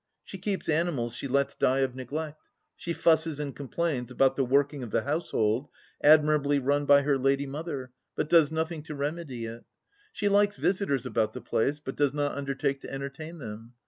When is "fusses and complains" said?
2.91-4.09